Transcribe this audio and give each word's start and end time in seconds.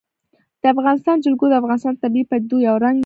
د 0.61 0.63
افغانستان 0.73 1.17
جلکو 1.25 1.45
د 1.49 1.53
افغانستان 1.61 1.93
د 1.95 1.99
طبیعي 2.03 2.25
پدیدو 2.29 2.57
یو 2.67 2.75
رنګ 2.85 2.95
دی. 2.97 2.99